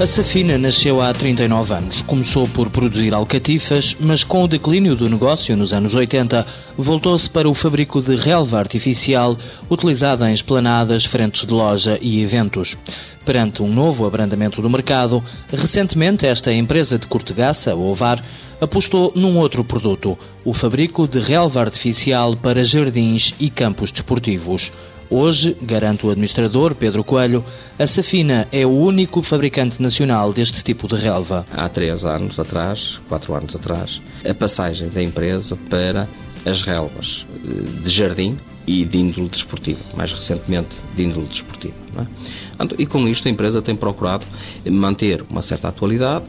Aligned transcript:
A 0.00 0.06
Safina 0.06 0.56
nasceu 0.56 1.02
há 1.02 1.12
39 1.12 1.74
anos. 1.74 2.00
Começou 2.00 2.48
por 2.48 2.70
produzir 2.70 3.12
alcatifas, 3.12 3.94
mas 4.00 4.24
com 4.24 4.42
o 4.42 4.48
declínio 4.48 4.96
do 4.96 5.10
negócio 5.10 5.54
nos 5.54 5.74
anos 5.74 5.94
80, 5.94 6.46
voltou-se 6.74 7.28
para 7.28 7.46
o 7.46 7.52
fabrico 7.52 8.00
de 8.00 8.16
relva 8.16 8.58
artificial 8.58 9.36
utilizada 9.68 10.30
em 10.30 10.32
esplanadas, 10.32 11.04
frentes 11.04 11.44
de 11.44 11.52
loja 11.52 11.98
e 12.00 12.22
eventos. 12.22 12.78
Perante 13.26 13.62
um 13.62 13.68
novo 13.68 14.06
abrandamento 14.06 14.62
do 14.62 14.70
mercado, 14.70 15.22
recentemente 15.52 16.24
esta 16.24 16.50
empresa 16.50 16.98
de 16.98 17.06
cortegaça, 17.06 17.76
Ovar, 17.76 18.24
apostou 18.58 19.12
num 19.14 19.36
outro 19.36 19.62
produto, 19.62 20.18
o 20.46 20.54
fabrico 20.54 21.06
de 21.06 21.20
relva 21.20 21.60
artificial 21.60 22.34
para 22.34 22.64
jardins 22.64 23.34
e 23.38 23.50
campos 23.50 23.92
desportivos. 23.92 24.72
Hoje, 25.12 25.56
garante 25.60 26.06
o 26.06 26.10
administrador 26.10 26.72
Pedro 26.72 27.02
Coelho, 27.02 27.44
a 27.76 27.84
Safina 27.84 28.46
é 28.52 28.64
o 28.64 28.70
único 28.70 29.22
fabricante 29.22 29.82
nacional 29.82 30.32
deste 30.32 30.62
tipo 30.62 30.86
de 30.86 30.94
relva. 30.94 31.44
Há 31.52 31.68
três 31.68 32.04
anos 32.04 32.38
atrás, 32.38 33.00
quatro 33.08 33.34
anos 33.34 33.56
atrás, 33.56 34.00
a 34.24 34.32
passagem 34.32 34.88
da 34.88 35.02
empresa 35.02 35.58
para 35.68 36.08
as 36.46 36.62
relvas 36.62 37.26
eh, 37.44 37.82
de 37.82 37.90
jardim 37.90 38.38
e 38.68 38.84
de 38.84 38.98
índole 38.98 39.28
desportiva, 39.28 39.80
mais 39.96 40.12
recentemente 40.12 40.76
de 40.94 41.02
índole 41.02 41.26
desportiva. 41.26 41.74
É? 41.98 42.66
E 42.78 42.86
com 42.86 43.08
isto 43.08 43.26
a 43.26 43.30
empresa 43.32 43.60
tem 43.60 43.74
procurado 43.74 44.24
manter 44.64 45.24
uma 45.28 45.42
certa 45.42 45.66
atualidade, 45.66 46.24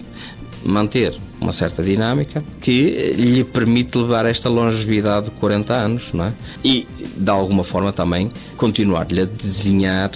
manter 0.64 1.18
uma 1.40 1.52
certa 1.52 1.84
dinâmica 1.84 2.44
que 2.60 3.14
lhe 3.16 3.44
permite 3.44 3.98
levar 3.98 4.26
esta 4.26 4.50
longevidade 4.50 5.26
de 5.26 5.32
40 5.32 5.74
anos, 5.74 6.14
não 6.14 6.26
é? 6.26 6.34
E, 6.64 6.88
de 7.16 7.30
alguma 7.30 7.64
forma, 7.64 7.92
também 7.92 8.30
continuar-lhe 8.58 9.22
a 9.22 9.26
desenhar 9.26 10.12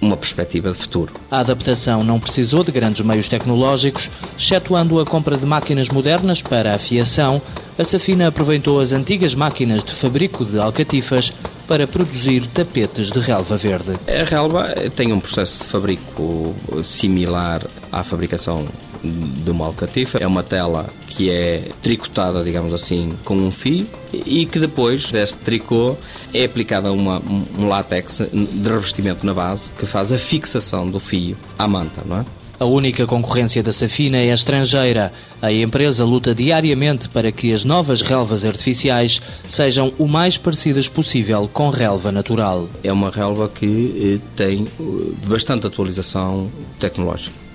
uma 0.00 0.16
perspectiva 0.16 0.70
de 0.70 0.76
futuro. 0.76 1.12
A 1.30 1.40
adaptação 1.40 2.04
não 2.04 2.20
precisou 2.20 2.62
de 2.62 2.70
grandes 2.70 3.04
meios 3.04 3.28
tecnológicos, 3.28 4.10
excetuando 4.38 5.00
a 5.00 5.06
compra 5.06 5.36
de 5.36 5.46
máquinas 5.46 5.88
modernas 5.88 6.42
para 6.42 6.74
a 6.74 6.78
fiação, 6.78 7.40
a 7.78 7.84
Safina 7.84 8.28
aproveitou 8.28 8.80
as 8.80 8.92
antigas 8.92 9.34
máquinas 9.34 9.84
de 9.84 9.92
fabrico 9.94 10.44
de 10.44 10.58
alcatifas 10.58 11.32
para 11.66 11.86
produzir 11.86 12.46
tapetes 12.46 13.10
de 13.10 13.18
relva 13.18 13.56
verde. 13.56 13.98
A 14.06 14.24
relva 14.24 14.68
tem 14.94 15.12
um 15.12 15.20
processo 15.20 15.64
de 15.64 15.70
fabrico 15.70 16.54
similar 16.84 17.66
à 17.90 18.04
fabricação 18.04 18.66
de 19.02 19.50
uma 19.50 19.66
alcatifa. 19.66 20.18
É 20.18 20.26
uma 20.26 20.42
tela 20.42 20.86
que 21.06 21.30
é 21.30 21.70
tricotada, 21.82 22.42
digamos 22.44 22.72
assim, 22.72 23.14
com 23.24 23.36
um 23.36 23.50
fio 23.50 23.86
e 24.12 24.46
que 24.46 24.58
depois 24.58 25.10
deste 25.10 25.38
tricô 25.38 25.96
é 26.32 26.44
aplicada 26.44 26.92
uma, 26.92 27.20
um 27.58 27.66
látex 27.68 28.22
de 28.32 28.68
revestimento 28.68 29.24
na 29.24 29.34
base 29.34 29.70
que 29.72 29.86
faz 29.86 30.12
a 30.12 30.18
fixação 30.18 30.88
do 30.88 31.00
fio 31.00 31.36
à 31.58 31.66
manta, 31.66 32.02
não 32.04 32.20
é? 32.20 32.24
A 32.58 32.64
única 32.64 33.06
concorrência 33.06 33.62
da 33.62 33.70
Safina 33.70 34.16
é 34.16 34.32
estrangeira. 34.32 35.12
A 35.42 35.52
empresa 35.52 36.06
luta 36.06 36.34
diariamente 36.34 37.06
para 37.06 37.30
que 37.30 37.52
as 37.52 37.64
novas 37.64 38.00
relvas 38.00 38.46
artificiais 38.46 39.20
sejam 39.46 39.92
o 39.98 40.08
mais 40.08 40.38
parecidas 40.38 40.88
possível 40.88 41.50
com 41.52 41.68
relva 41.68 42.10
natural. 42.10 42.66
É 42.82 42.90
uma 42.90 43.10
relva 43.10 43.46
que 43.46 44.20
eh, 44.22 44.26
tem 44.34 44.64
eh, 44.64 44.82
bastante 45.26 45.66
atualização 45.66 46.50
tecnológica. 46.80 47.45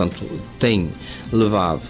Portanto, 0.00 0.24
tem 0.58 0.90
levado 1.30 1.82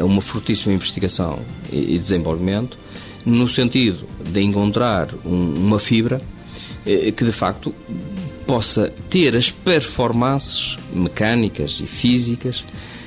a 0.00 0.04
uma 0.04 0.20
fortíssima 0.20 0.74
investigação 0.74 1.38
e 1.70 1.96
desenvolvimento 1.96 2.76
no 3.24 3.48
sentido 3.48 4.04
de 4.24 4.40
encontrar 4.40 5.10
uma 5.24 5.78
fibra 5.78 6.20
eh, 6.84 7.12
que 7.12 7.24
de 7.24 7.30
facto 7.30 7.72
possa 8.44 8.92
ter 9.08 9.36
as 9.36 9.48
performances 9.52 10.76
mecânicas 10.92 11.78
e 11.78 11.86
físicas 11.86 12.64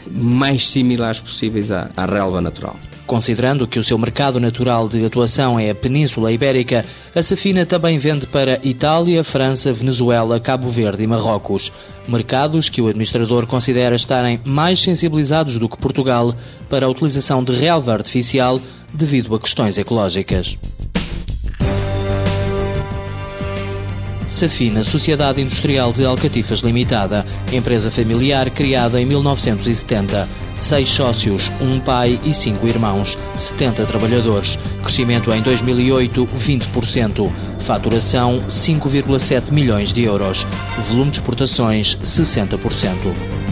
mais 0.09 0.69
similares 0.69 1.19
possíveis 1.19 1.69
à, 1.69 1.91
à 1.97 2.05
relva 2.05 2.39
natural. 2.39 2.79
Considerando 3.05 3.67
que 3.67 3.77
o 3.77 3.83
seu 3.83 3.97
mercado 3.99 4.39
natural 4.39 4.89
de 4.89 5.05
atuação 5.05 5.59
é 5.59 5.69
a 5.69 5.75
Península 5.75 6.31
Ibérica, 6.31 6.83
a 7.13 7.21
Safina 7.21 7.63
também 7.63 7.99
vende 7.99 8.25
para 8.25 8.59
Itália, 8.63 9.23
França, 9.23 9.71
Venezuela, 9.71 10.39
Cabo 10.39 10.69
Verde 10.69 11.03
e 11.03 11.07
Marrocos. 11.07 11.71
Mercados 12.07 12.67
que 12.67 12.81
o 12.81 12.87
administrador 12.87 13.45
considera 13.45 13.95
estarem 13.95 14.41
mais 14.43 14.79
sensibilizados 14.79 15.59
do 15.59 15.69
que 15.69 15.77
Portugal 15.77 16.33
para 16.67 16.87
a 16.87 16.89
utilização 16.89 17.43
de 17.43 17.53
relva 17.53 17.93
artificial 17.93 18.59
devido 18.91 19.35
a 19.35 19.39
questões 19.39 19.77
ecológicas. 19.77 20.57
Safina 24.35 24.83
Sociedade 24.83 25.41
Industrial 25.41 25.93
de 25.93 26.03
Alcatifas 26.03 26.59
Limitada, 26.59 27.25
empresa 27.53 27.89
familiar 27.89 28.49
criada 28.49 28.99
em 28.99 29.05
1970. 29.05 30.27
Seis 30.57 30.89
sócios, 30.89 31.49
um 31.61 31.79
pai 31.79 32.19
e 32.21 32.33
cinco 32.33 32.67
irmãos, 32.67 33.17
70 33.33 33.85
trabalhadores. 33.85 34.59
Crescimento 34.81 35.31
em 35.31 35.41
2008, 35.41 36.27
20%. 36.27 37.31
Faturação, 37.59 38.41
5,7 38.49 39.53
milhões 39.53 39.93
de 39.93 40.03
euros. 40.03 40.45
Volume 40.89 41.11
de 41.11 41.19
exportações, 41.19 41.97
60%. 42.03 43.44